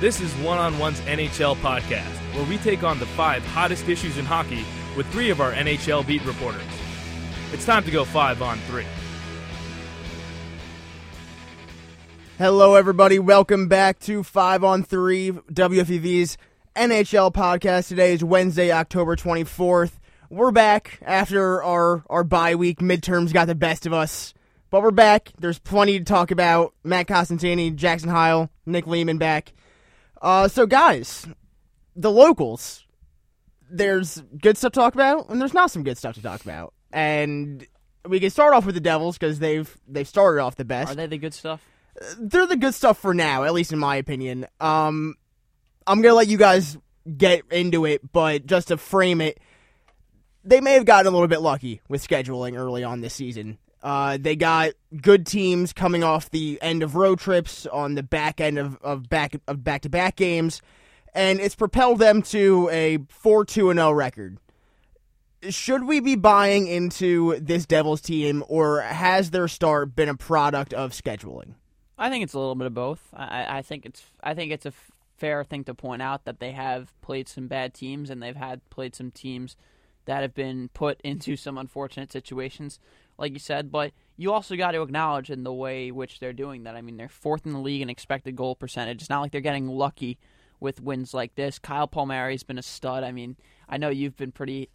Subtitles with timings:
[0.00, 4.16] This is One on One's NHL podcast, where we take on the five hottest issues
[4.16, 4.64] in hockey
[4.96, 6.62] with three of our NHL beat reporters.
[7.52, 8.86] It's time to go five on three.
[12.38, 13.18] Hello, everybody.
[13.18, 16.38] Welcome back to 5 on 3 WFEV's
[16.74, 17.88] NHL podcast.
[17.88, 19.92] Today is Wednesday, October 24th.
[20.30, 22.78] We're back after our, our bye week.
[22.78, 24.32] Midterms got the best of us.
[24.70, 25.30] But we're back.
[25.38, 26.72] There's plenty to talk about.
[26.82, 29.52] Matt Costantini, Jackson Heil, Nick Lehman back.
[30.20, 31.26] Uh, so, guys,
[31.96, 32.86] the locals,
[33.70, 36.74] there's good stuff to talk about, and there's not some good stuff to talk about.
[36.92, 37.66] And
[38.06, 40.94] we can start off with the Devils because they've they've started off the best Are
[40.94, 41.62] they the good stuff?
[42.18, 44.46] they're the good stuff for now, at least in my opinion.
[44.60, 45.14] Um,
[45.86, 46.78] I'm gonna let you guys
[47.16, 49.38] get into it, but just to frame it,
[50.44, 53.58] they may have gotten a little bit lucky with scheduling early on this season.
[53.82, 58.40] Uh, they got good teams coming off the end of road trips on the back
[58.40, 60.60] end of, of back of back to back games,
[61.14, 64.38] and it's propelled them to a four two and zero record.
[65.48, 70.74] Should we be buying into this Devils team, or has their start been a product
[70.74, 71.54] of scheduling?
[71.96, 73.00] I think it's a little bit of both.
[73.14, 76.40] I, I think it's I think it's a f- fair thing to point out that
[76.40, 79.56] they have played some bad teams and they've had played some teams
[80.06, 82.78] that have been put into some unfortunate situations,
[83.20, 83.70] like you said.
[83.70, 86.74] But you also got to acknowledge in the way which they're doing that.
[86.74, 89.02] I mean, they're fourth in the league in expected goal percentage.
[89.02, 90.18] It's not like they're getting lucky
[90.58, 91.58] with wins like this.
[91.58, 93.04] Kyle Palmieri's been a stud.
[93.04, 93.36] I mean,
[93.68, 94.68] I know you've been pretty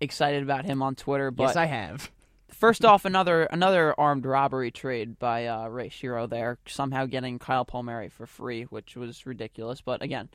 [0.00, 2.10] excited about him on Twitter, but yes, I have.
[2.48, 7.64] First off, another another armed robbery trade by uh, Ray Shero there, somehow getting Kyle
[7.64, 9.80] Palmieri for free, which was ridiculous.
[9.80, 10.28] But again,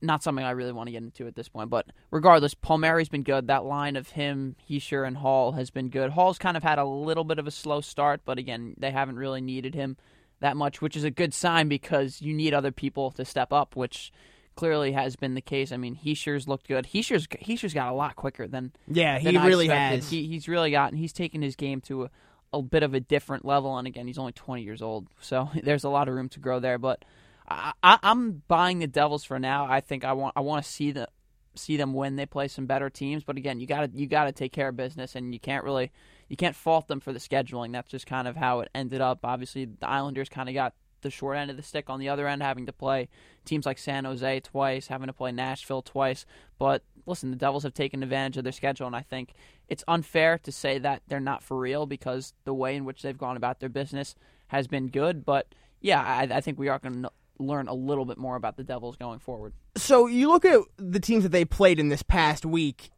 [0.00, 1.70] not something I really want to get into at this point.
[1.70, 3.46] But regardless, Palmieri's been good.
[3.48, 6.10] That line of him, Hischier, and Hall has been good.
[6.10, 9.16] Hall's kind of had a little bit of a slow start, but again, they haven't
[9.16, 9.96] really needed him
[10.40, 13.74] that much, which is a good sign because you need other people to step up,
[13.74, 14.12] which
[14.54, 15.72] clearly has been the case.
[15.72, 16.86] I mean, Hischier's looked good.
[16.86, 20.10] Hischier's Hischier's got a lot quicker than Yeah, he than really has.
[20.10, 20.98] He, he's really gotten.
[20.98, 22.10] He's taken his game to a,
[22.52, 25.84] a bit of a different level, and again, he's only 20 years old, so there's
[25.84, 26.78] a lot of room to grow there.
[26.78, 27.04] But
[27.48, 29.66] I, I'm buying the Devils for now.
[29.68, 31.08] I think I want I want to see the
[31.54, 32.16] see them win.
[32.16, 34.68] They play some better teams, but again, you got to you got to take care
[34.68, 35.90] of business, and you can't really
[36.28, 37.72] you can't fault them for the scheduling.
[37.72, 39.20] That's just kind of how it ended up.
[39.24, 42.26] Obviously, the Islanders kind of got the short end of the stick on the other
[42.26, 43.08] end, having to play
[43.44, 46.26] teams like San Jose twice, having to play Nashville twice.
[46.58, 49.32] But listen, the Devils have taken advantage of their schedule, and I think
[49.68, 53.16] it's unfair to say that they're not for real because the way in which they've
[53.16, 54.14] gone about their business
[54.48, 55.24] has been good.
[55.24, 58.56] But yeah, I, I think we are going to learn a little bit more about
[58.56, 59.52] the Devils going forward.
[59.76, 62.90] So you look at the teams that they played in this past week.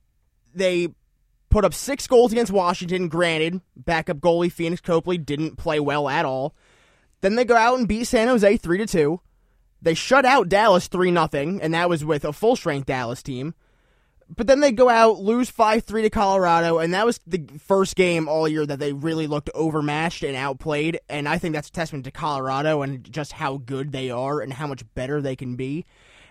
[0.54, 0.88] They
[1.50, 3.08] put up six goals against Washington.
[3.08, 6.54] Granted, backup goalie Pheonix Copley didn't play well at all.
[7.20, 9.20] Then they go out and beat San Jose three to two.
[9.82, 13.54] They shut out Dallas three nothing, and that was with a full strength Dallas team.
[14.34, 17.96] But then they go out, lose five three to Colorado, and that was the first
[17.96, 21.00] game all year that they really looked overmatched and outplayed.
[21.08, 24.52] And I think that's a testament to Colorado and just how good they are and
[24.52, 25.84] how much better they can be.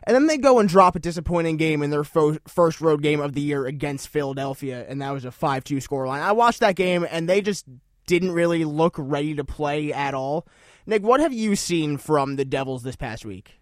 [0.04, 3.20] And then they go and drop a disappointing game in their fo- first road game
[3.20, 6.22] of the year against Philadelphia, and that was a 5 2 scoreline.
[6.22, 7.66] I watched that game, and they just
[8.08, 10.48] didn't really look ready to play at all.
[10.86, 13.59] Nick, what have you seen from the Devils this past week?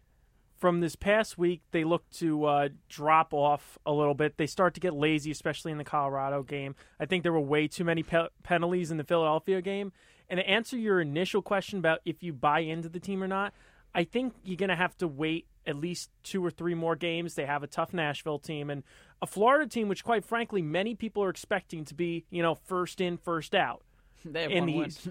[0.57, 4.37] From this past week, they look to uh, drop off a little bit.
[4.37, 6.75] They start to get lazy, especially in the Colorado game.
[6.99, 9.91] I think there were way too many pe- penalties in the Philadelphia game.
[10.29, 13.53] And to answer your initial question about if you buy into the team or not,
[13.95, 17.35] I think you're going to have to wait at least two or three more games.
[17.35, 18.83] They have a tough Nashville team and
[19.21, 23.01] a Florida team, which, quite frankly, many people are expecting to be, you know, first
[23.01, 23.83] in, first out
[24.25, 24.87] They have in one the.
[24.87, 25.07] East.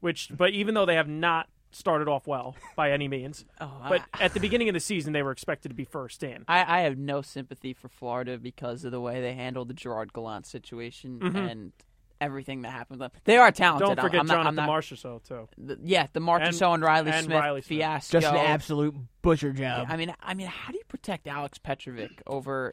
[0.00, 4.02] Which, but even though they have not started off well by any means, Oh, but
[4.14, 6.44] I- at the beginning of the season, they were expected to be first in.
[6.48, 10.12] I, I have no sympathy for Florida because of the way they handled the Gerard
[10.12, 11.72] Gallant situation and
[12.20, 13.00] everything that happened.
[13.00, 13.12] with.
[13.24, 13.86] They are talented.
[13.88, 13.94] Mm-hmm.
[13.96, 15.48] Don't forget I'm not, I'm Jonathan not, Marchessault too.
[15.58, 17.78] the- yeah, the Marchessault and, And- Reilly and Smith Reilly Smith.
[17.78, 18.20] fiasco.
[18.20, 19.86] Just an absolute butcher job.
[19.88, 22.72] I mean, I mean, how do you protect Alex Petrovic over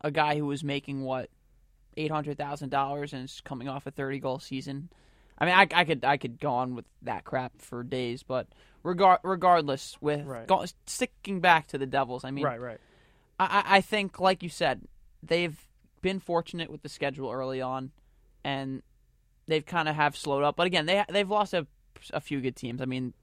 [0.00, 1.28] a guy who was making what
[1.96, 4.88] eight hundred thousand dollars and is coming off a thirty goal season?
[5.40, 8.48] I mean, I, I could I could go on with that crap for days, but
[8.82, 10.46] regard regardless, with Right.
[10.46, 12.80] go, sticking back to the Devils, I mean, Right, right.
[13.38, 14.82] I, I I think, like you said,
[15.22, 15.56] they've
[16.02, 17.92] been fortunate with the schedule early on,
[18.44, 18.82] and
[19.46, 20.56] they've kind of have slowed up.
[20.56, 21.66] But again, they they've lost a,
[22.12, 22.80] a few good teams.
[22.80, 23.14] I mean,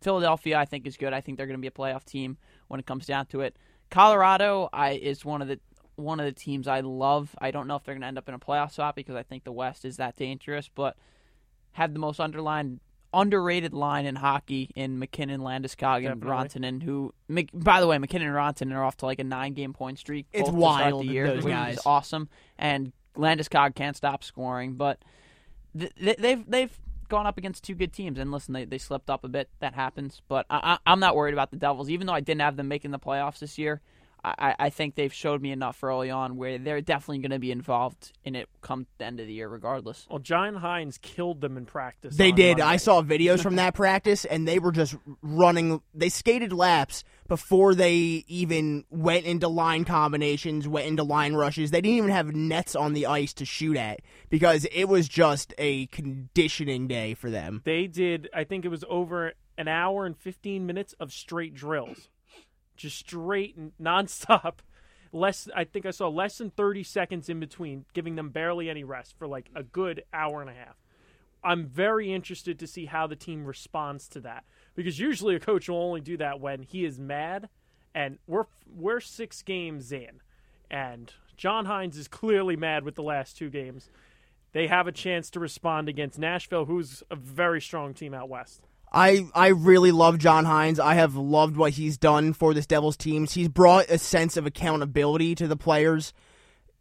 [0.00, 1.12] Philadelphia, I think is good.
[1.12, 2.36] I think they're going to be a playoff team
[2.68, 3.56] when it comes down to it.
[3.90, 5.58] Colorado, I is one of the
[5.96, 7.34] one of the teams I love.
[7.38, 9.24] I don't know if they're going to end up in a playoff spot because I
[9.24, 10.96] think the West is that dangerous, but
[11.72, 12.80] have the most underlined
[13.14, 16.20] underrated line in hockey in MacKinnon, Landeskog, and.
[16.22, 16.82] Rantanen.
[16.82, 17.14] Who,
[17.54, 20.26] by the way, MacKinnon and Rantanen are off to like a nine-game point streak.
[20.32, 21.78] It's both to start wild, The year, those guys.
[21.78, 22.28] is awesome,
[22.58, 24.74] and Landeskog can't stop scoring.
[24.74, 24.98] But
[25.78, 26.78] th- th- they've they've
[27.08, 29.48] gone up against two good teams, and listen, they, they slipped up a bit.
[29.60, 32.42] That happens, but I, I, I'm not worried about the Devils, even though I didn't
[32.42, 33.80] have them making the playoffs this year.
[34.24, 37.52] I, I think they've showed me enough early on where they're definitely going to be
[37.52, 40.06] involved in it come the end of the year, regardless.
[40.10, 42.16] Well, John Hynes killed them in practice.
[42.16, 42.58] They did.
[42.58, 42.74] Monday.
[42.74, 45.80] I saw videos from that practice, and they were just running.
[45.94, 51.70] They skated laps before they even went into line combinations, went into line rushes.
[51.70, 54.00] They didn't even have nets on the ice to shoot at
[54.30, 57.62] because it was just a conditioning day for them.
[57.64, 58.28] They did.
[58.34, 62.08] I think it was over an hour and fifteen minutes of straight drills,
[62.78, 64.58] just straight and nonstop.
[65.12, 68.84] Less, I think I saw less than thirty seconds in between, giving them barely any
[68.84, 70.76] rest for like a good hour and a half.
[71.42, 74.44] I'm very interested to see how the team responds to that
[74.74, 77.48] because usually a coach will only do that when he is mad,
[77.94, 80.20] and we're we're six games in,
[80.70, 83.88] and John Hynes is clearly mad with the last two games.
[84.52, 88.67] They have a chance to respond against Nashville, who's a very strong team out west.
[88.92, 90.78] I I really love John Hynes.
[90.78, 93.32] I have loved what he's done for this Devils teams.
[93.32, 96.12] He's brought a sense of accountability to the players.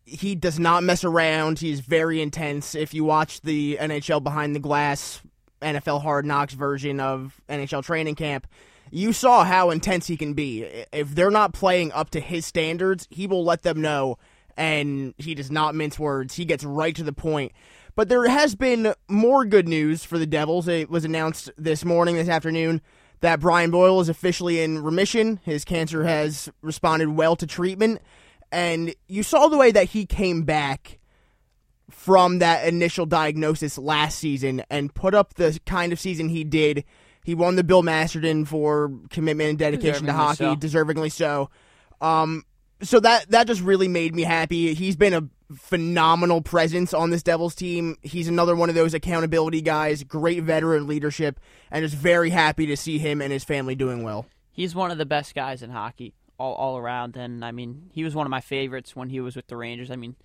[0.05, 1.59] He does not mess around.
[1.59, 2.75] He's very intense.
[2.75, 5.21] If you watch the NHL behind the glass
[5.61, 8.47] NFL Hard Knocks version of NHL training camp,
[8.89, 10.63] you saw how intense he can be.
[10.93, 14.17] If they're not playing up to his standards, he will let them know
[14.55, 16.35] and he does not mince words.
[16.35, 17.51] He gets right to the point.
[17.97, 20.67] But there has been more good news for the Devils.
[20.67, 22.79] It was announced this morning, this afternoon,
[23.21, 25.39] that Brian Boyle is officially in remission.
[25.43, 28.03] His cancer has responded well to treatment.
[28.51, 30.99] And you saw the way that he came back
[31.89, 36.83] from that initial diagnosis last season and put up the kind of season he did.
[37.23, 40.55] He won the Bill Masterton for commitment and dedication to hockey, so.
[40.55, 41.49] deservingly so.
[41.99, 42.43] Um,
[42.81, 44.73] so that that just really made me happy.
[44.73, 47.97] He's been a phenomenal presence on this Devils team.
[48.01, 51.39] He's another one of those accountability guys, great veteran leadership,
[51.71, 54.25] and just very happy to see him and his family doing well.
[54.51, 58.03] He's one of the best guys in hockey all, all around, and I mean, he
[58.03, 59.91] was one of my favorites when he was with the Rangers.
[59.91, 60.15] I mean,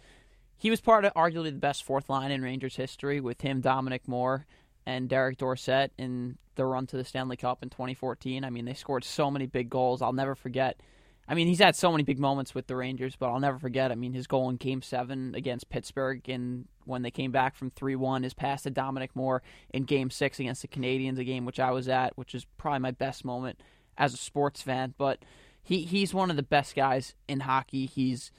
[0.57, 4.07] he was part of arguably the best fourth line in Rangers history with him, Dominic
[4.07, 4.47] Moore,
[4.87, 8.45] and Derek Dorsett in the run to the Stanley Cup in 2014.
[8.45, 10.03] I mean, they scored so many big goals.
[10.03, 10.81] I'll never forget.
[11.29, 13.93] I mean, he's had so many big moments with the Rangers, but I'll never forget.
[13.93, 17.71] I mean, his goal in Game Seven against Pittsburgh, and when they came back from
[17.71, 21.61] three-one, his pass to Dominic Moore in Game Six against the Canadiens, a game which
[21.61, 23.61] I was at, which is probably my best moment
[23.97, 24.95] as a sports fan.
[24.99, 25.21] But
[25.63, 27.87] he he's one of the best guys in hockey.
[27.87, 28.33] He's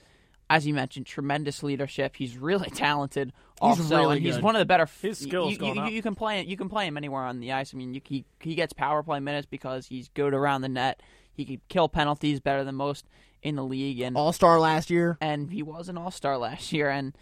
[0.50, 2.16] as you mentioned, tremendous leadership.
[2.16, 3.32] He's really talented.
[3.62, 4.44] He's also, really and he's good.
[4.44, 4.86] one of the better.
[5.00, 6.42] His skills You, going you, you can play.
[6.42, 7.72] You can play him anywhere on the ice.
[7.74, 11.02] I mean, you, he he gets power play minutes because he's good around the net.
[11.36, 13.06] He can kill penalties better than most
[13.42, 15.18] in the league, and All star last year.
[15.20, 16.88] and he was an all star last year.
[16.88, 17.16] And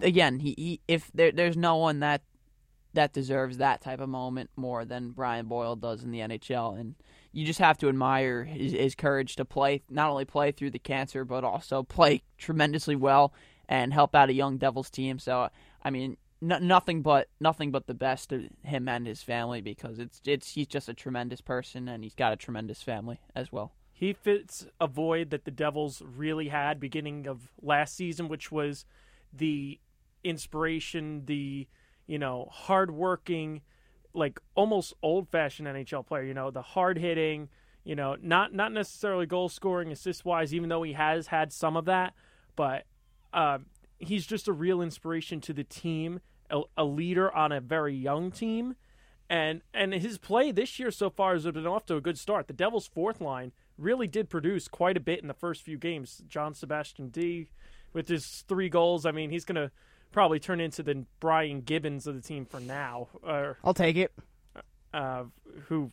[0.00, 2.22] again, he, he if there, there's no one that
[2.94, 6.94] that deserves that type of moment more than Brian Boyle does in the NHL, and
[7.32, 10.78] you just have to admire his, his courage to play, not only play through the
[10.78, 13.32] cancer, but also play tremendously well
[13.68, 15.18] and help out a young Devils team.
[15.18, 15.48] So,
[15.82, 16.16] I mean.
[16.40, 20.52] No, nothing but nothing but the best of him and his family because it's it's
[20.52, 23.72] he's just a tremendous person and he's got a tremendous family as well.
[23.92, 28.84] He fits a void that the Devils really had beginning of last season, which was
[29.32, 29.80] the
[30.22, 31.66] inspiration, the
[32.06, 33.62] you know hardworking,
[34.14, 36.22] like almost old fashioned NHL player.
[36.22, 37.48] You know the hard hitting.
[37.82, 41.76] You know not not necessarily goal scoring, assist wise, even though he has had some
[41.76, 42.14] of that,
[42.54, 42.84] but
[43.32, 43.58] uh,
[43.98, 48.30] he's just a real inspiration to the team, a, a leader on a very young
[48.30, 48.76] team
[49.30, 52.46] and and his play this year so far has been off to a good start.
[52.46, 56.22] The Devils' fourth line really did produce quite a bit in the first few games.
[56.28, 57.48] John Sebastien Dea
[57.92, 59.04] with his three goals.
[59.04, 59.70] I mean, he's going to
[60.12, 64.12] probably turn into the Brian Gibbons of the team for now, uh, I'll take it.
[64.94, 65.24] uh,
[65.66, 65.92] who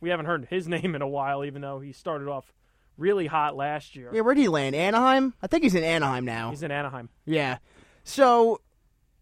[0.00, 2.52] we haven't heard his name in a while, even though he started off
[2.98, 4.10] really hot last year.
[4.12, 4.74] Yeah, where did he land?
[4.74, 5.32] Anaheim?
[5.40, 6.50] I think he's in Anaheim now.
[6.50, 7.08] He's in Anaheim.
[7.24, 7.58] Yeah.
[8.04, 8.60] So,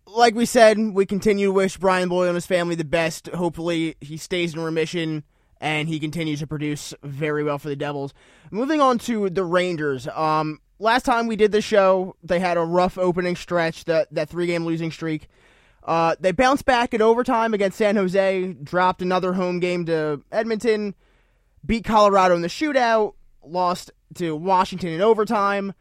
[0.07, 3.29] like we said, we continue to wish Brian Boyle and his family the best.
[3.29, 5.23] Hopefully, he stays in remission
[5.61, 8.13] and he continues to produce very well for the Devils.
[8.51, 10.07] Moving on to the Rangers.
[10.09, 14.29] Um, last time we did the show, they had a rough opening stretch, that, that
[14.29, 15.29] three game losing streak.
[15.83, 20.95] Uh, they bounced back in overtime against San Jose, dropped another home game to Edmonton,
[21.65, 23.15] beat Colorado in the shootout,
[23.47, 25.73] lost to Washington in overtime.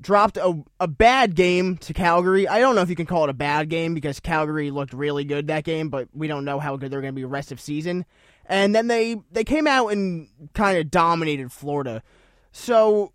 [0.00, 2.46] dropped a, a bad game to Calgary.
[2.48, 5.24] I don't know if you can call it a bad game because Calgary looked really
[5.24, 7.60] good that game, but we don't know how good they're going to be rest of
[7.60, 8.04] season.
[8.46, 12.02] And then they they came out and kind of dominated Florida.
[12.50, 13.12] So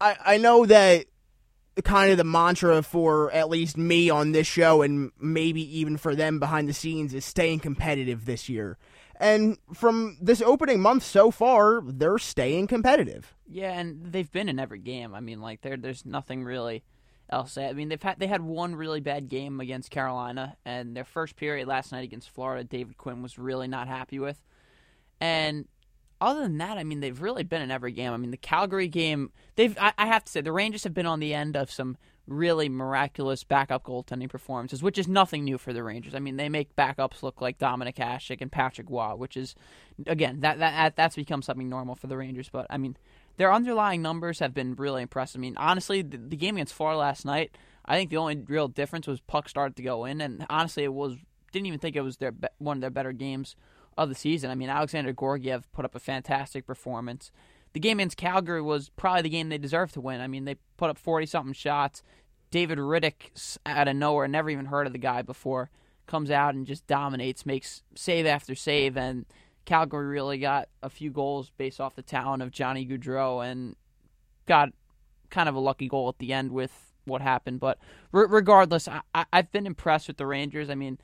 [0.00, 1.06] I I know that
[1.84, 6.14] kind of the mantra for at least me on this show and maybe even for
[6.14, 8.76] them behind the scenes is staying competitive this year.
[9.20, 13.34] And from this opening month so far, they're staying competitive.
[13.46, 15.14] Yeah, and they've been in every game.
[15.14, 16.82] I mean, like there, there's nothing really
[17.28, 17.58] else.
[17.58, 21.36] I mean, they've had they had one really bad game against Carolina, and their first
[21.36, 24.42] period last night against Florida, David Quinn was really not happy with.
[25.20, 25.66] And
[26.20, 28.12] other than that, I mean, they've really been in every game.
[28.12, 31.06] I mean, the Calgary game, they've I, I have to say the Rangers have been
[31.06, 31.96] on the end of some
[32.26, 36.14] really miraculous backup goaltending performances, which is nothing new for the Rangers.
[36.14, 39.54] I mean, they make backups look like Dominik Hasek and Patrick Roy, which is
[40.06, 42.48] again that that that's become something normal for the Rangers.
[42.48, 42.96] But I mean,
[43.36, 45.38] their underlying numbers have been really impressive.
[45.38, 48.68] I mean, honestly, the, the game against Florida last night, I think the only real
[48.68, 51.16] difference was puck started to go in, and honestly, it was
[51.52, 53.56] didn't even think it was their one of their better games
[53.96, 54.50] of the season.
[54.50, 57.30] I mean, Alexandar Georgiev put up a fantastic performance.
[57.72, 60.20] The game against Calgary was probably the game they deserved to win.
[60.20, 62.02] I mean, they put up 40 something shots.
[62.50, 65.70] David Rittich, out of nowhere, never even heard of the guy before,
[66.06, 68.96] comes out and just dominates, makes save after save.
[68.96, 69.24] And
[69.64, 73.76] Calgary really got a few goals based off the talent of Johnny Gaudreau and
[74.46, 74.70] got
[75.30, 77.60] kind of a lucky goal at the end with what happened.
[77.60, 77.78] But
[78.10, 80.70] regardless, I, I've been impressed with the Rangers.
[80.70, 80.98] I mean,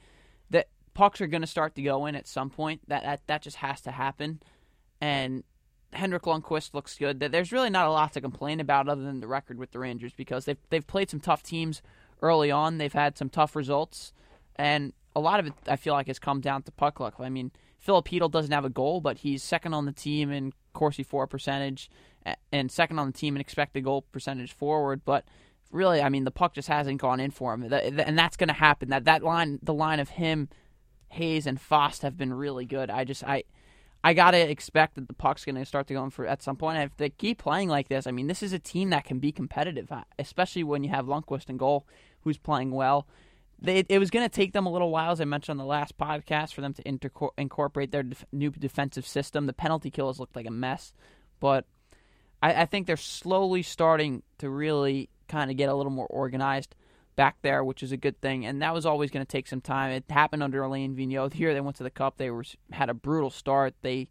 [0.97, 2.81] pucks are going to start to go in at some point.
[2.89, 4.41] That that that just has to happen.
[5.01, 5.45] And
[5.93, 7.21] Henrik Lundqvist looks good.
[7.21, 10.15] There's really not a lot to complain about other than the record with the Rangers
[10.15, 11.83] because they've they've played some tough teams
[12.23, 12.79] early on.
[12.79, 14.13] They've had some tough results,
[14.57, 17.17] and a lot of it I feel like has come down to puck luck.
[17.21, 21.03] I mean, Filip doesn't have a goal, but he's second on the team in Corsi
[21.03, 21.91] for percentage
[22.51, 25.03] and second on the team in expected goal percentage forward.
[25.05, 25.25] But
[25.71, 28.55] really, I mean, the puck just hasn't gone in for him, and that's going to
[28.55, 28.89] happen.
[28.89, 30.49] That that line, the line of him
[31.11, 32.91] Hayes and Fast have been really good.
[32.91, 33.45] I just I
[34.03, 36.79] I gotta expect that the puck's gonna start to go in for at some point.
[36.79, 39.33] if they keep playing like this, I mean, this is a team that can be
[39.33, 41.87] competitive, uh, especially when you have Lundqvist in goal,
[42.21, 43.07] who's playing well.
[43.59, 45.97] They, it was to take them a little while, as I mentioned on the last
[45.97, 49.47] podcast, for them to inter- incorporate their def- new defensive system.
[49.47, 50.93] The penalty kills looked like a mess,
[51.41, 51.65] but
[52.43, 56.77] I, I think they're slowly starting to really kind of get a little more organized
[57.17, 58.47] back there, which is a good thing.
[58.47, 59.91] And that was always going to take some time.
[59.91, 61.33] It happened under Alain Vigneault.
[61.33, 62.19] Here they went to the Cup.
[62.19, 63.75] They were had a brutal start.
[63.83, 64.09] They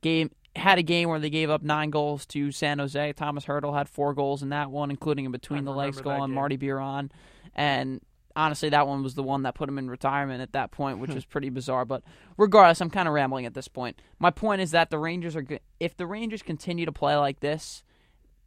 [0.00, 3.12] gave had a game where they gave up nine goals to San Jose.
[3.14, 6.32] Tomas Hertl had four goals in that one, including a between the legs goal on
[6.32, 7.10] Marty Biron.
[7.54, 8.00] And
[8.36, 11.12] honestly, that one was the one that put him in retirement at that point, which
[11.12, 11.84] was pretty bizarre.
[11.84, 12.02] But
[12.36, 14.00] regardless, I'm kind of rambling at this point.
[14.18, 15.46] My point is that the Rangers are
[15.80, 17.82] if the Rangers continue to play like this,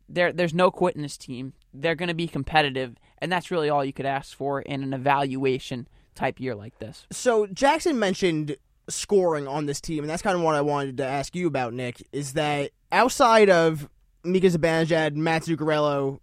[0.07, 1.53] there there's no quit in this team.
[1.73, 4.93] They're going to be competitive, and that's really all you could ask for in an
[4.93, 7.05] evaluation type year like this.
[7.11, 8.55] So Jackson mentioned
[8.87, 11.73] scoring on this team, and that's kind of what I wanted to ask you about,
[11.73, 12.05] Nick.
[12.11, 13.89] Is that outside of
[14.23, 16.19] Mika Zibanejad, Matt Zuccarello,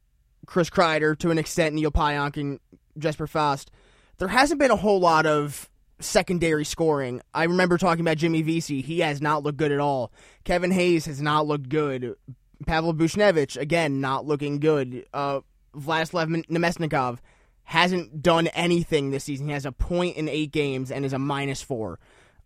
[0.46, 2.60] Chris Kreider, to an extent, Neal Pionk and
[2.98, 3.70] Jesper Fast,
[4.18, 5.68] there hasn't been a whole lot of
[6.00, 7.20] secondary scoring.
[7.32, 8.80] I remember talking about Jimmy Vesey.
[8.80, 10.12] He has not looked good at all.
[10.44, 12.16] Kevin Hayes has not looked good.
[12.62, 15.06] Pavel Buchnevich, again, not looking good.
[15.12, 15.40] Uh,
[15.74, 17.18] Vladislav Namestnikov
[17.64, 19.46] hasn't done anything this season.
[19.46, 21.98] He has a point in eight games and is a minus four.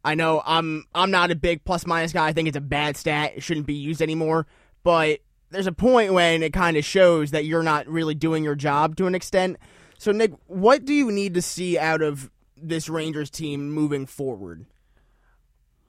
[0.05, 2.29] I know I'm I'm not a big plus minus guy.
[2.29, 3.33] I think it's a bad stat.
[3.37, 4.47] It shouldn't be used anymore.
[4.85, 5.21] But
[5.51, 8.97] there's a point when it kind of shows that you're not really doing your job
[8.97, 9.57] to an extent.
[9.99, 14.67] So Nick, what do you need to see out of this Rangers team moving forward?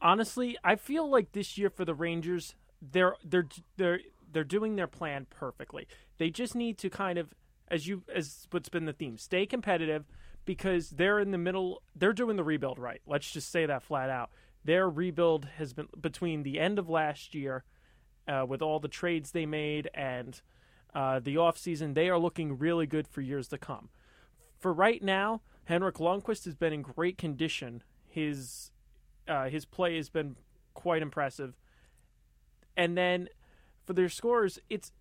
[0.02, 4.00] Honestly, I feel like this year for the Rangers, they're they're they're
[4.38, 5.88] they're doing their plan perfectly.
[6.20, 7.34] They just need to kind of,
[7.70, 10.06] as you as what's been the theme, stay competitive
[10.46, 11.82] because they're in the middle.
[11.96, 13.02] They're doing the rebuild right.
[13.08, 14.30] Let's just say that flat out.
[14.64, 17.64] Their rebuild has been between the end of last year,
[18.28, 20.40] uh, with all the trades they made and
[20.94, 23.90] uh, the offseason, they are looking really good for years to come.
[24.60, 27.82] For right now, Henrik Lundqvist has been in great condition.
[28.08, 28.70] His
[29.28, 30.36] uh, his play has been
[30.76, 31.58] quite impressive.
[32.76, 33.30] And then
[33.88, 34.92] for their scores, it's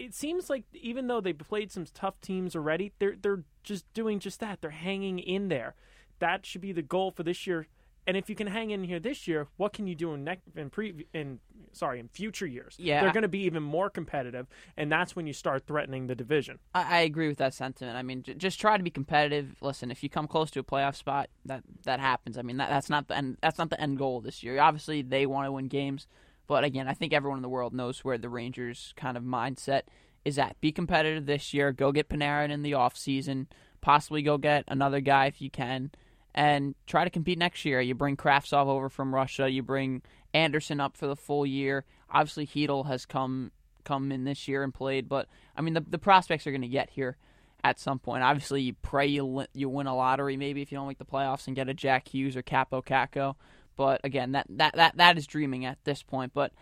[0.00, 4.18] it seems like even though they played some tough teams already, they're they're just doing
[4.18, 4.62] just that.
[4.62, 5.74] They're hanging in there.
[6.18, 7.68] That should be the goal for this year.
[8.06, 10.44] And if you can hang in here this year, what can you do in next
[10.56, 11.38] in pre in
[11.72, 12.76] sorry in future years?
[12.78, 16.14] Yeah, they're going to be even more competitive, and that's when you start threatening the
[16.14, 16.58] division.
[16.74, 17.96] I, I agree with that sentiment.
[17.98, 19.54] I mean, j- just try to be competitive.
[19.60, 22.38] Listen, if you come close to a playoff spot, that that happens.
[22.38, 23.36] I mean, that, that's not the end.
[23.42, 24.58] That's not the end goal this year.
[24.58, 26.06] Obviously, they want to win games.
[26.50, 29.82] But again, I think everyone in the world knows where the Rangers' kind of mindset
[30.24, 30.60] is at.
[30.60, 31.70] be competitive this year.
[31.70, 33.46] Go get Panarin in the off season.
[33.80, 35.92] Possibly go get another guy if you can,
[36.34, 37.80] and try to compete next year.
[37.80, 39.48] You bring Kravtsov over from Russia.
[39.48, 40.02] You bring
[40.34, 41.84] Andersson up for the full year.
[42.10, 43.52] Obviously, Chytil has come
[43.84, 46.66] come in this year and played, but I mean the the prospects are going to
[46.68, 47.16] get here
[47.62, 48.24] at some point.
[48.24, 51.46] Obviously, you pray you you win a lottery maybe if you don't make the playoffs
[51.46, 53.36] and get a Jack Hughes or Kaapo Kakko.
[53.80, 56.34] But again, that that that that is dreaming at this point.
[56.34, 56.52] But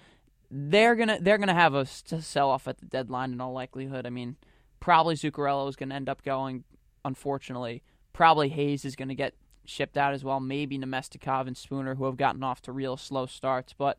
[0.53, 4.07] they're gonna they're gonna have a sell off at the deadline in all likelihood.
[4.07, 4.37] I mean,
[4.79, 6.63] probably Zuccarello is gonna end up going.
[7.05, 7.83] Unfortunately,
[8.13, 9.35] probably Hayes is gonna get
[9.65, 10.39] shipped out as well.
[10.39, 13.75] Maybe Namestnikov and Spooner, who have gotten off to real slow starts.
[13.77, 13.99] But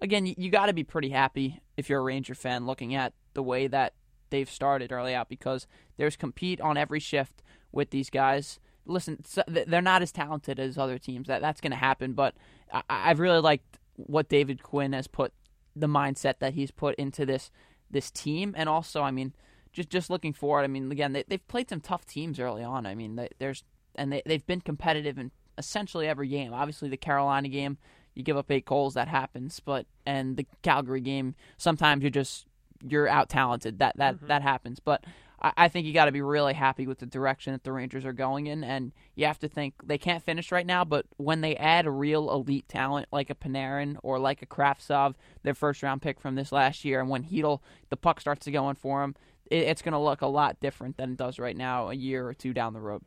[0.00, 3.12] again, you, you got to be pretty happy if you're a Ranger fan looking at
[3.34, 3.94] the way that
[4.30, 5.68] they've started early out because
[5.98, 8.58] there's compete on every shift with these guys.
[8.86, 11.28] Listen, they're not as talented as other teams.
[11.28, 12.12] That that's going to happen.
[12.12, 12.34] But
[12.72, 15.32] I, I've really liked what David Quinn has put
[15.74, 17.50] the mindset that he's put into this
[17.90, 19.32] this team, and also, I mean,
[19.72, 20.62] just just looking forward.
[20.62, 22.86] I mean, again, they, they've played some tough teams early on.
[22.86, 23.64] I mean, they, there's
[23.94, 26.52] and they they've been competitive in essentially every game.
[26.52, 27.78] Obviously, the Carolina game,
[28.14, 29.60] you give up eight goals, that happens.
[29.60, 32.46] But and the Calgary game, sometimes you're just
[32.82, 33.78] you're out talented.
[33.78, 34.26] That that mm-hmm.
[34.28, 34.80] that happens.
[34.80, 35.04] But
[35.40, 38.04] I, I think you got to be really happy with the direction that the Rangers
[38.04, 40.84] are going in, and you have to think they can't finish right now.
[40.84, 45.14] But when they add a real elite talent like a Panarin or like a Kravtsov,
[45.42, 48.50] their first round pick from this last year, and when Chytil, the puck starts to
[48.50, 49.14] go in for him,
[49.50, 52.26] it, it's going to look a lot different than it does right now, a year
[52.26, 53.02] or two down the road.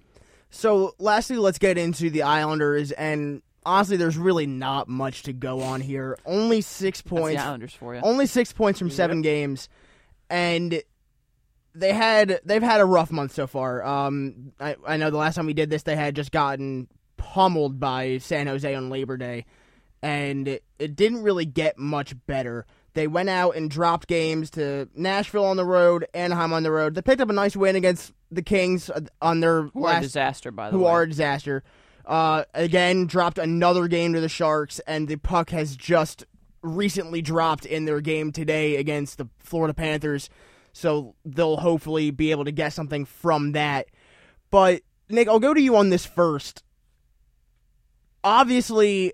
[0.51, 5.61] So, lastly, let's get into the Islanders and honestly, there's really not much to go
[5.61, 6.17] on here.
[6.25, 7.41] Only six points.
[7.41, 8.01] Islanders for you.
[8.01, 9.69] Only six points from seven games,
[10.29, 10.81] and
[11.75, 13.83] they had they've had a rough month so far.
[13.83, 17.79] Um, I I know the last time we did this, they had just gotten pummeled
[17.79, 19.45] by San Jose on Labor Day,
[20.01, 22.65] and it, it didn't really get much better.
[22.93, 26.95] They went out and dropped games to Nashville on the road, Anaheim on the road.
[26.95, 28.89] They picked up a nice win against the Kings
[29.21, 30.89] on their who last, are a disaster by the who way.
[30.89, 31.63] Who are a disaster.
[32.05, 36.25] Uh, again, dropped another game to the Sharks, and the puck has just
[36.61, 40.29] recently dropped in their game today against the Florida Panthers.
[40.73, 43.87] So they'll hopefully be able to get something from that.
[44.51, 46.63] But Nick, I'll go to you on this first.
[48.23, 49.13] Obviously,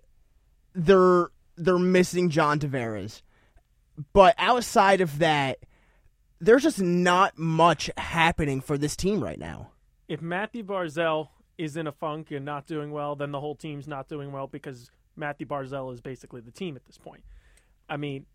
[0.74, 3.22] they're they're missing John Tavares,
[4.14, 5.60] but outside of that,
[6.40, 9.72] there's just not much happening for this team right now.
[10.08, 13.88] If Mathew Barzal is in a funk and not doing well, then the whole team's
[13.88, 17.24] not doing well because Mathew Barzal is basically the team at this point.
[17.88, 18.26] I mean,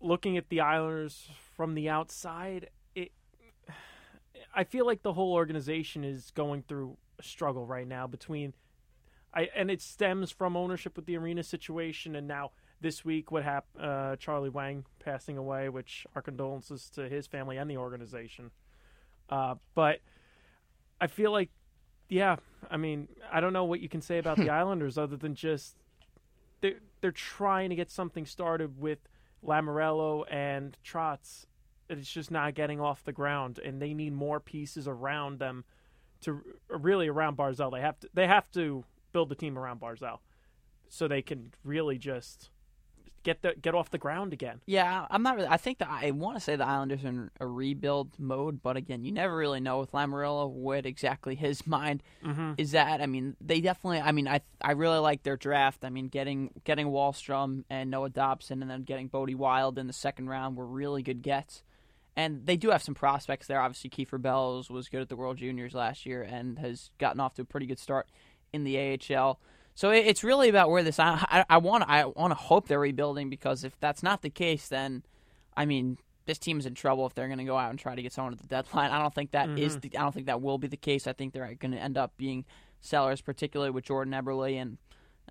[0.00, 1.28] looking at the Islanders
[1.62, 3.12] from the outside, it
[4.54, 8.52] I feel like the whole organization is going through a struggle right now between
[9.32, 13.44] I and it stems from ownership with the arena situation and now this week what
[13.44, 18.50] happened uh, Charlie Wang passing away, which our condolences to his family and the organization.
[19.30, 20.00] Uh, but
[21.00, 21.50] I feel like
[22.08, 22.38] yeah,
[22.72, 25.76] I mean, I don't know what you can say about the Islanders other than just
[26.60, 28.98] they're they're trying to get something started with
[29.44, 31.46] Lamoriello and Trotz.
[31.98, 35.64] It's just not getting off the ground, and they need more pieces around them
[36.22, 37.72] to really around Barzal.
[37.72, 40.18] They have to they have to build the team around Barzal
[40.88, 42.50] so they can really just
[43.22, 44.60] get the get off the ground again.
[44.66, 45.48] Yeah, I'm not really.
[45.48, 48.76] I think that I want to say the Islanders are in a rebuild mode, but
[48.76, 52.52] again, you never really know with Lamoriello what exactly his mind mm-hmm.
[52.58, 53.00] is that.
[53.00, 54.00] I mean, they definitely.
[54.00, 55.84] I mean, I I really like their draft.
[55.84, 59.92] I mean, getting getting Wahlstrom and Noah Dobson, and then getting Bode Wilde in the
[59.92, 61.62] second round were really good gets.
[62.14, 63.60] And they do have some prospects there.
[63.60, 67.34] Obviously, Kiefer Bellows was good at the World Juniors last year and has gotten off
[67.34, 68.06] to a pretty good start
[68.52, 69.40] in the AHL.
[69.74, 70.98] So it's really about where this.
[70.98, 71.84] I, I want.
[71.88, 75.02] I want to hope they're rebuilding because if that's not the case, then,
[75.56, 75.96] I mean,
[76.26, 78.34] this team's in trouble if they're going to go out and try to get someone
[78.34, 78.90] at the deadline.
[78.90, 79.58] I don't think that mm-hmm.
[79.58, 79.80] is.
[79.80, 81.06] The, I don't think that will be the case.
[81.06, 82.44] I think they're going to end up being
[82.80, 84.76] sellers, particularly with Jordan Eberle and,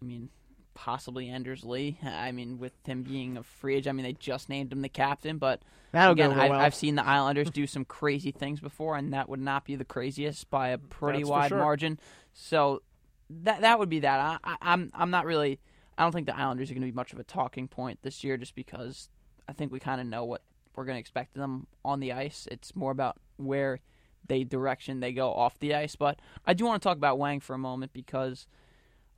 [0.01, 0.29] I mean,
[0.73, 1.97] possibly Anders Lee.
[2.03, 4.89] I mean, with him being a free agent, I mean, they just named him the
[4.89, 6.59] captain, but That'll again, I've, well.
[6.59, 9.85] I've, seen the Islanders do some crazy things before, and that would not be the
[9.85, 11.59] craziest by a pretty That's wide sure.
[11.59, 11.99] margin.
[12.33, 12.81] So
[13.29, 14.19] that that would be that.
[14.19, 15.59] I, I, I'm I'm not really.
[15.97, 18.23] I don't think the Islanders are going to be much of a talking point this
[18.23, 19.09] year, just because
[19.47, 20.41] I think we kind of know what
[20.75, 22.47] we're going to expect of them on the ice.
[22.49, 23.79] It's more about where
[24.27, 25.95] they direction they go off the ice.
[25.95, 28.47] But I do want to talk about Wang for a moment because,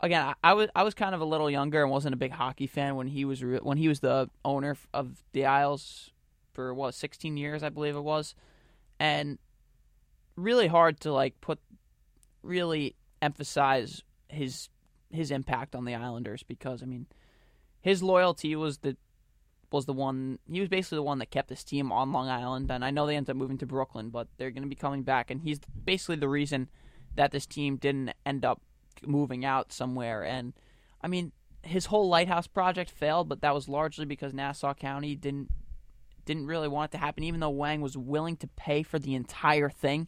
[0.04, 2.32] again, I, I was I was kind of a little younger and wasn't a big
[2.32, 6.12] hockey fan when he was re- when he was the owner of the Isles
[6.52, 8.36] for what 16 years I believe it was,
[9.00, 9.40] and
[10.36, 11.60] really hard to like put
[12.44, 14.70] really emphasize his
[15.10, 17.08] his impact on the Islanders because I mean
[17.80, 18.98] his loyalty was the
[19.72, 20.38] was the one.
[20.52, 23.08] He was basically the one that kept this team on Long Island, and I know
[23.08, 25.60] they ended up moving to Brooklyn, but they're going to be coming back, and he's
[25.84, 26.70] basically the reason
[27.16, 28.62] that this team didn't end up
[29.06, 30.24] moving out somewhere.
[30.24, 30.54] And
[31.02, 31.32] I mean,
[31.64, 35.50] his whole lighthouse project failed, but that was largely because Nassau County didn't
[36.26, 39.14] didn't really want it to happen, even though Wang was willing to pay for the
[39.14, 40.08] entire thing,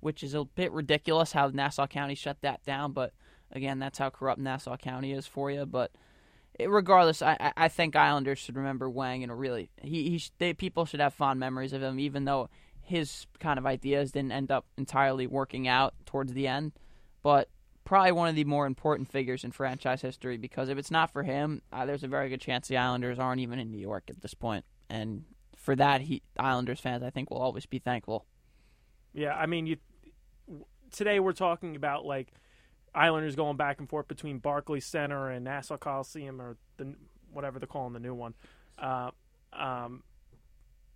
[0.00, 2.92] which is a bit ridiculous how Nassau County shut that down.
[2.92, 3.12] But
[3.50, 5.66] again, that's how corrupt Nassau County is for you.
[5.66, 5.92] But
[6.58, 10.54] it, regardless, I, I think Islanders should remember Wang in a really he, he they,
[10.54, 12.48] people should have fond memories of him, even though
[12.80, 16.72] his kind of ideas didn't end up entirely working out towards the end.
[17.22, 17.48] But
[17.84, 21.22] probably one of the more important figures in franchise history because if it's not for
[21.22, 24.20] him, uh, there's a very good chance the Islanders aren't even in New York at
[24.20, 24.64] this point.
[24.88, 25.24] And
[25.56, 28.26] for that, he Islanders fans I think will always be thankful.
[29.12, 29.76] Yeah, I mean, you
[30.90, 32.32] today we're talking about like
[32.94, 36.94] Islanders going back and forth between Barclays Center and Nassau Coliseum or the
[37.32, 38.34] whatever they're calling the new one.
[38.78, 39.10] Uh,
[39.52, 40.02] um,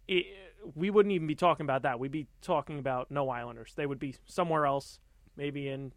[0.06, 0.26] it,
[0.74, 1.98] we wouldn't even be talking about that.
[1.98, 3.72] We'd be talking about no Islanders.
[3.76, 5.00] They would be somewhere else,
[5.36, 5.92] maybe in,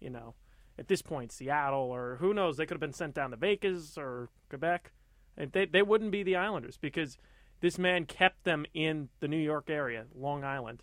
[0.00, 0.34] you know,
[0.78, 2.56] at this point Seattle or who knows.
[2.56, 4.92] They could have been sent down to Vegas or Quebec.
[5.36, 7.18] And they they wouldn't be the Islanders because
[7.60, 10.82] this man kept them in the New York area, Long Island,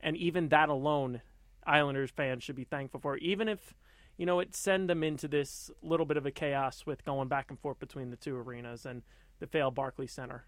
[0.00, 1.22] and even that alone,
[1.66, 3.16] Islanders fans should be thankful for.
[3.18, 3.74] Even if
[4.16, 7.46] you know it send them into this little bit of a chaos with going back
[7.50, 9.02] and forth between the two arenas and
[9.40, 10.44] the failed Barclays Center,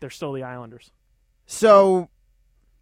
[0.00, 0.90] they're still the Islanders.
[1.46, 2.10] So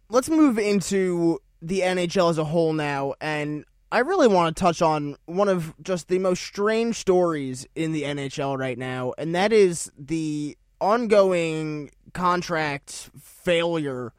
[0.09, 4.81] let's move into the NHL as a whole now, and I really want to touch
[4.81, 9.51] on one of just the most strange stories in the NHL right now, and that
[9.51, 14.13] is the ongoing contract failure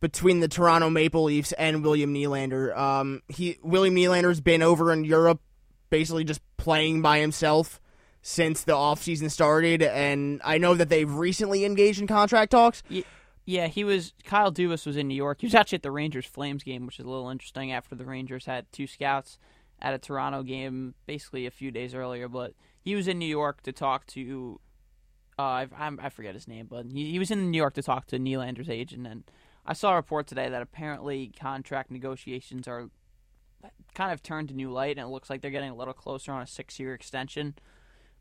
[0.00, 2.76] between the Toronto Maple Leafs and William Nylander.
[2.76, 5.40] Um, he William Nylander's been over in Europe,
[5.90, 7.80] basically just playing by himself
[8.22, 12.82] since the offseason started, and I know that they've recently engaged in contract talks.
[12.88, 13.02] Yeah,
[13.66, 14.12] he was.
[14.24, 15.40] Kyle Dubas was in New York.
[15.40, 17.72] He was actually at the Rangers Flames game, which is a little interesting.
[17.72, 19.38] After the Rangers had two scouts
[19.80, 23.62] at a Toronto game, basically a few days earlier, but he was in New York
[23.62, 24.60] to talk to.
[25.38, 28.06] Uh, I, I forget his name, but he, he was in New York to talk
[28.08, 29.24] to Nylander's agent, and
[29.66, 32.90] I saw a report today that apparently contract negotiations are
[33.94, 36.32] kind of turned to new light, and it looks like they're getting a little closer
[36.32, 37.54] on a six-year extension.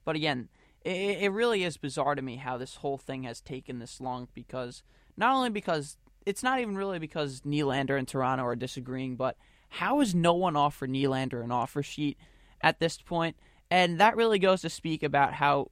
[0.05, 0.49] But again,
[0.83, 4.27] it, it really is bizarre to me how this whole thing has taken this long
[4.33, 4.83] because
[5.17, 9.35] not only because it's not even really because Nylander and Toronto are disagreeing, but
[9.69, 12.17] how is no one offered Nylander an offer sheet
[12.61, 13.35] at this point?
[13.69, 15.71] And that really goes to speak about how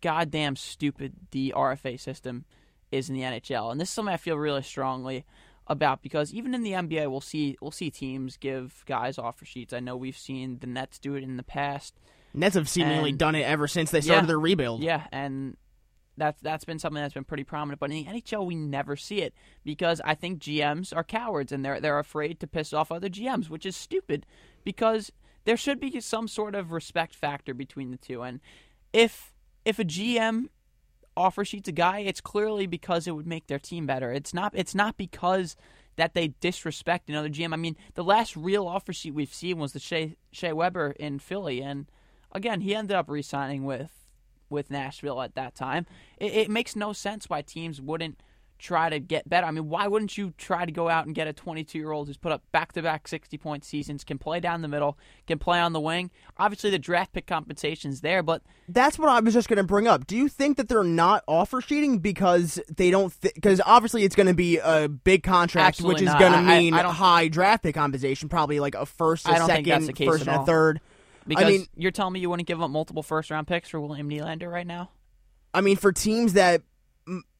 [0.00, 2.44] goddamn stupid the RFA system
[2.90, 3.70] is in the NHL.
[3.70, 5.24] And this is something I feel really strongly
[5.66, 9.72] about because even in the NBA we'll see we'll see teams give guys offer sheets.
[9.72, 11.94] I know we've seen the Nets do it in the past.
[12.34, 14.26] Nets have seemingly And- done it ever since they started Yeah.
[14.26, 14.82] their rebuild.
[14.82, 15.56] Yeah, and
[16.20, 17.80] that's that's been something that's been pretty prominent.
[17.80, 21.64] But in the NHL, we never see it because I think GMs are cowards and
[21.64, 24.26] they're they're afraid to piss off other GMs, which is stupid.
[24.62, 25.10] Because
[25.44, 28.22] there should be some sort of respect factor between the two.
[28.22, 28.40] And
[28.92, 29.32] if
[29.64, 30.48] if a GM
[31.16, 34.12] offer sheets a guy, it's clearly because it would make their team better.
[34.12, 35.56] It's not it's not because
[35.96, 37.52] that they disrespect another GM.
[37.52, 41.18] I mean, the last real offer sheet we've seen was the Shea, Shea Weber in
[41.18, 41.86] Philly, and
[42.32, 43.99] again, he ended up re-signing with
[44.50, 45.86] with Nashville at that time.
[46.18, 48.20] It, it makes no sense why teams wouldn't
[48.58, 49.46] try to get better.
[49.46, 52.08] I mean, why wouldn't you try to go out and get a 22 year old
[52.08, 55.38] who's put up back to back 60 point seasons, can play down the middle, can
[55.38, 56.10] play on the wing?
[56.36, 59.88] Obviously, the draft pick compensation's there, but That's what I was just going to bring
[59.88, 60.06] up.
[60.06, 63.18] Do you think that they're not offer sheeting because they don't?
[63.22, 66.58] Because obviously it's going to be a big contract, which is going to I- I-
[66.58, 69.86] mean I don't- high draft pick compensation, probably like a first, a I second, that's
[69.86, 70.82] the case first, and a third.
[71.30, 74.08] Because mean- you're telling me you wouldn't give up multiple first round picks for William
[74.10, 74.90] Nylander right now?
[75.54, 76.62] I mean, for teams that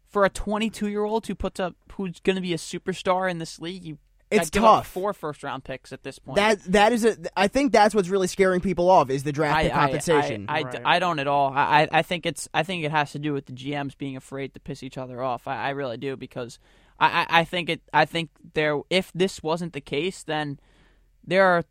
[0.08, 3.38] For a 22 year old who puts up, who's going to be a superstar in
[3.38, 3.98] this league, you
[4.32, 4.86] It's gotta give up tough.
[4.88, 6.34] four first round picks at this point.
[6.36, 7.16] that that is a.
[7.36, 10.46] I think that's what's really scaring people off is the draft I, pick I- compensation.
[10.48, 10.82] I, I, Right.
[10.84, 11.52] I don't at all.
[11.52, 14.16] I, I I think it's I think it has to do with the GMs being
[14.16, 15.46] afraid to piss each other off.
[15.46, 16.58] I, I really do because
[16.98, 20.58] I, I, I think it I think there if this wasn't the case then
[21.24, 21.62] there are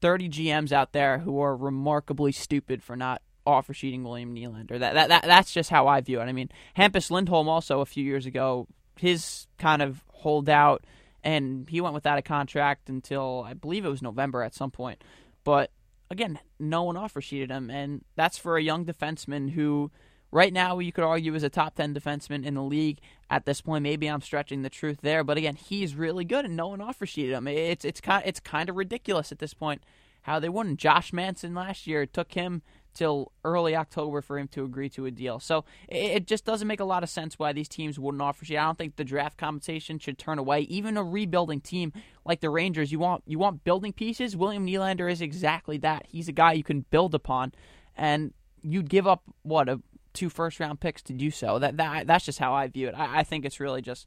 [0.00, 4.78] 30 GMs out there who are remarkably stupid for not offer sheeting William Nylander.
[4.78, 6.24] That, that that that's just how I view it.
[6.24, 8.66] I mean, Hampus Lindholm also a few years ago
[8.98, 10.84] his kind of holdout
[11.24, 15.02] and he went without a contract until I believe it was November at some point.
[15.44, 15.70] But
[16.10, 19.90] again, no one offer sheeted him, and that's for a young defenseman who,
[20.30, 22.98] right now, you could argue is a top ten defenseman in the league
[23.30, 23.82] at this point.
[23.82, 27.06] Maybe I'm stretching the truth there, but again, he's really good, and no one offer
[27.06, 27.46] sheeted him.
[27.48, 29.82] It's it's kind it's kind of ridiculous at this point
[30.22, 30.78] how they wouldn't.
[30.78, 32.62] Josh Manson last year it took him
[32.94, 35.38] till early October for him to agree to a deal.
[35.38, 38.44] So it, it just doesn't make a lot of sense why these teams wouldn't offer
[38.44, 38.58] sheet.
[38.58, 41.92] I don't think the draft compensation should turn away even a rebuilding team
[42.24, 42.90] like the Rangers.
[42.90, 44.36] You want you want building pieces.
[44.36, 46.06] William Nylander is exactly that.
[46.08, 47.52] He's a guy you can build upon,
[47.96, 49.80] and you'd give up what a
[50.12, 51.58] two first round picks to do so.
[51.58, 52.94] That that that's just how I view it.
[52.94, 54.06] I, I think it's really just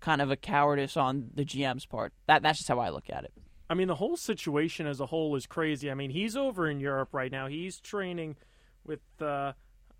[0.00, 2.12] kind of a cowardice on the GM's part.
[2.26, 3.32] That that's just how I look at it.
[3.68, 5.90] I mean, the whole situation as a whole is crazy.
[5.90, 7.46] I mean, he's over in Europe right now.
[7.46, 8.36] He's training
[8.84, 9.52] with uh,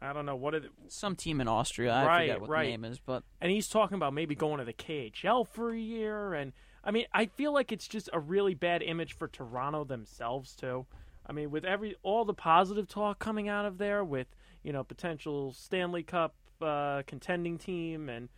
[0.02, 1.92] I don't know what it, some team in Austria.
[1.92, 2.64] I Right, forget what right.
[2.64, 5.78] the name is, but and he's talking about maybe going to the KHL for a
[5.78, 6.34] year.
[6.34, 10.56] And I mean, I feel like it's just a really bad image for Toronto themselves
[10.56, 10.86] too.
[11.26, 14.26] I mean, with every all the positive talk coming out of there, with
[14.62, 18.28] you know potential Stanley Cup uh, contending team and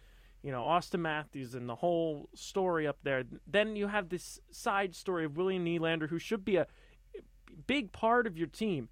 [0.43, 3.25] you know Auston Matthews and the whole story up there.
[3.47, 6.67] Then you have this side story of William Nylander, who should be a
[7.67, 8.89] big part of your team,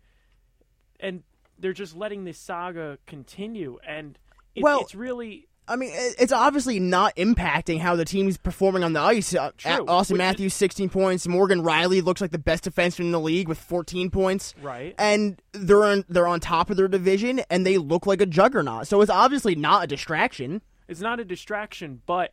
[0.99, 1.23] and
[1.59, 3.79] they're just letting this saga continue.
[3.87, 4.19] And
[4.55, 8.93] it, Well, it's really I mean, it's obviously not impacting how the team's performing on
[8.93, 9.35] the ice.
[9.35, 11.29] Uh, True, Auston which is- Matthews, 16 points.
[11.29, 14.53] Morgan Rielly looks like the best defenseman in the league with 14 points.
[14.61, 14.95] right.
[14.99, 18.89] And they're on, they're on top of their division, and they look like a juggernaut.
[18.89, 20.61] So it's obviously not a distraction.
[20.89, 22.33] It's not a distraction, but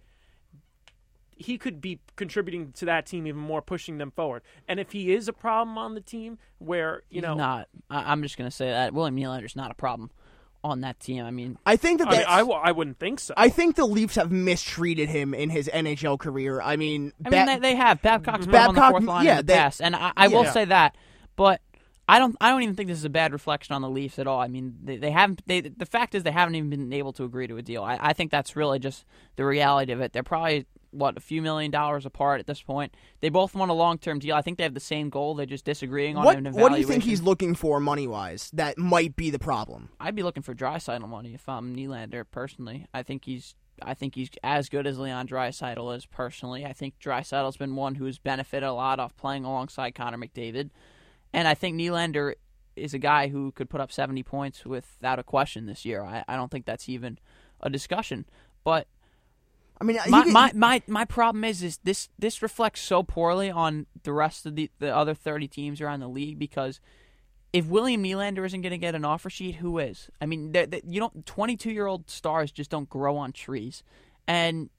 [1.39, 4.41] he could be contributing to that team even more, pushing them forward.
[4.67, 7.67] And if he is a problem on the team, where you he's know, not.
[7.91, 10.09] I, I'm just gonna say that William Nylander's not a problem
[10.63, 11.23] on that team.
[11.23, 13.33] I mean, I think that I, mean, I, w- I wouldn't think so.
[13.37, 16.61] I think the Leafs have mistreated him in his NHL career.
[16.61, 18.51] I mean, I Ba- mean, they, they have Babcock's mm-hmm.
[18.51, 20.65] been on the fourth line yeah, in the they- past, and I, I will say
[20.65, 20.95] that.
[21.35, 21.61] But
[22.09, 24.27] I don't, I don't even think this is a bad reflection on the Leafs at
[24.27, 24.39] all.
[24.39, 25.41] I mean, they, they haven't.
[25.45, 27.83] They, the fact is, they haven't even been able to agree to a deal.
[27.83, 30.13] I, I think that's really just the reality of it.
[30.13, 30.65] They're probably
[30.97, 32.95] what a few million dollars apart at this point.
[33.21, 34.35] They both want a long term deal.
[34.35, 35.35] I think they have the same goal.
[35.35, 38.49] They're just disagreeing on what, an what do you think he's looking for money wise?
[38.53, 39.89] That might be the problem.
[39.99, 42.87] I'd be looking for Draisaitl money if I'm Nylander personally.
[42.93, 46.65] I think he's I think he's as good as Leon Draisaitl is personally.
[46.65, 50.71] I think Draisaitl's been one who's benefited a lot off playing alongside Connor McDavid,
[51.33, 52.33] and I think Nylander
[52.75, 56.03] is a guy who could put up 70 points without a question this year.
[56.03, 57.17] I, I don't think that's even
[57.61, 58.25] a discussion.
[58.63, 58.87] But
[59.79, 63.49] I mean, my, could- my, my, my problem is is this this reflects so poorly
[63.51, 66.79] on the rest of the, the other 30 teams around the league because
[67.53, 70.09] if William Nylander isn't going to get an offer sheet, who is?
[70.19, 73.83] I mean, they they- you don't 22 year old stars just don't grow on trees,
[74.27, 74.69] and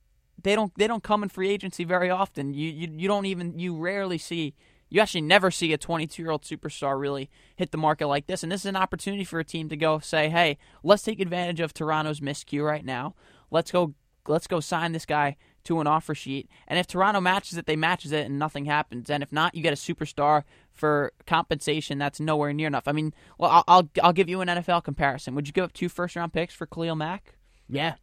[0.43, 2.53] they don't they don't come in free agency very often.
[2.55, 4.55] You you you don't even you rarely see.
[4.91, 8.43] You actually never see a 22 year old superstar really hit the market like this.
[8.43, 11.61] And this is an opportunity for a team to go say, hey, let's take advantage
[11.61, 13.15] of Toronto's miscue right now.
[13.51, 13.93] Let's go
[14.29, 16.49] let's go sign this guy to an offer sheet.
[16.67, 19.11] And if Toronto matches it, they matches it and nothing happens.
[19.11, 22.87] And if not, you get a superstar for compensation that's nowhere near enough.
[22.87, 25.35] I mean, well, I'll I'll, I'll give you an NFL comparison.
[25.35, 27.35] Would you give up two first round picks for Khalil Mack?
[27.69, 27.95] yeah.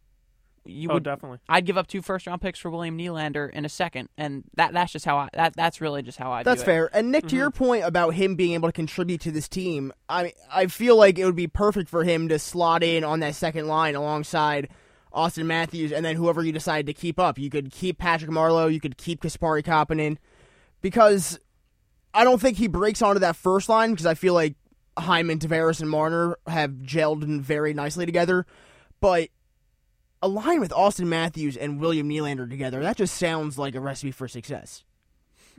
[0.68, 1.38] You oh, would definitely.
[1.48, 4.72] I'd give up two first round picks for William Nylander in a second, and that
[4.72, 6.42] that's just how I that that's really just how I.
[6.42, 6.74] That's view it.
[6.74, 6.90] fair.
[6.92, 7.36] And Nick, to Mm-hmm.
[7.36, 11.20] your point about him being able to contribute to this team, I I feel like
[11.20, 14.68] it would be perfect for him to slot in on that second line alongside
[15.16, 17.38] Auston Matthews, and then whoever you decide to keep up.
[17.38, 20.18] You could keep Patrick Marleau, you could keep Kasperi Kapanen,
[20.82, 21.38] because
[22.14, 24.54] I don't think he breaks onto that first line because I feel like
[24.98, 28.46] Hyman, Tavares, and Marner have gelled in very nicely together,
[29.00, 29.30] but.
[30.22, 34.10] A line with Auston Matthews and William Nylander together, that just sounds like a recipe
[34.10, 34.82] for success.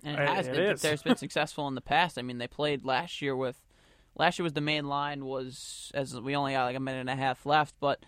[0.03, 0.71] and it has it been.
[0.71, 0.81] is.
[0.81, 2.17] There's been successful in the past.
[2.17, 3.61] I mean, they played last year with
[4.15, 7.09] last year was the main line was as we only got like a minute and
[7.09, 7.99] a half left, but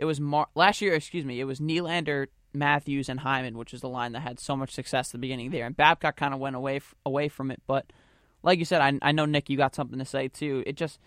[0.00, 0.94] it was Mar- last year.
[0.94, 4.56] Excuse me, it was Nylander, Matthews, and Hyman, which is the line that had so
[4.56, 5.66] much success at the beginning there.
[5.66, 7.92] And Babcock kind of went away f- away from it, but
[8.42, 10.64] like you said, I, I know Nick, you got something to say too.
[10.66, 10.98] It just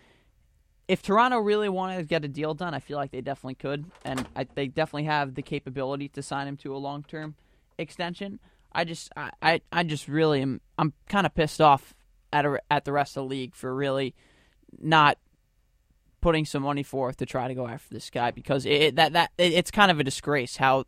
[0.86, 3.86] if Toronto really wanted to get a deal done, I feel like they definitely could,
[4.04, 7.34] and I, they definitely have the capability to sign him to a long term
[7.78, 8.38] extension.
[8.72, 10.60] I just, I, I, I just really am.
[10.78, 11.94] I'm kind of pissed off
[12.32, 14.14] at a, at the rest of the league for really
[14.80, 15.18] not
[16.24, 19.30] putting some money forth to try to go after this guy because it that that
[19.36, 20.86] it, it's kind of a disgrace how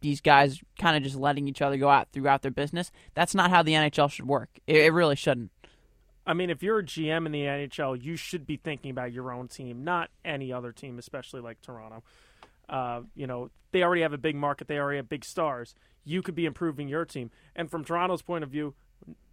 [0.00, 2.90] these guys kind of just letting each other go out throughout their business.
[3.14, 4.48] That's not how the NHL should work.
[4.66, 5.52] It, it really shouldn't.
[6.26, 9.30] I mean, if you're a GM in the NHL, you should be thinking about your
[9.30, 12.02] own team, not any other team, especially like Toronto.
[12.68, 14.66] Uh, you know, they already have a big market.
[14.66, 15.76] They already have big stars.
[16.04, 17.30] You could be improving your team.
[17.54, 18.74] And from Toronto's point of view,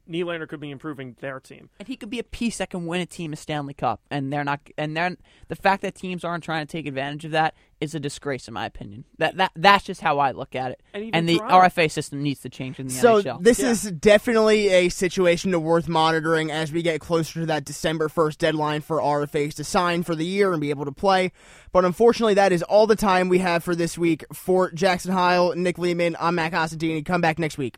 [0.09, 1.69] Nylander could be improving their team.
[1.79, 4.33] And he could be a piece that can win a team a Stanley Cup, and
[4.33, 4.59] they're not.
[4.77, 5.15] And they're
[5.47, 8.53] the fact that teams aren't trying to take advantage of that is a disgrace, in
[8.53, 9.05] my opinion.
[9.19, 10.81] That that that's just how I look at it.
[10.93, 11.55] And And the Toronto.
[11.67, 13.23] RFA system needs to change in the So NHL.
[13.23, 13.69] So this Yeah.
[13.71, 18.37] is definitely a situation to worth monitoring as we get closer to that December 1st
[18.39, 21.31] deadline for RFAs to sign for the year and be able to play.
[21.71, 24.25] But unfortunately, that is all the time we have for this week.
[24.33, 27.05] For Jackson Heil, Nick Lehman, I'm Matt Costantini.
[27.05, 27.77] Come back next week.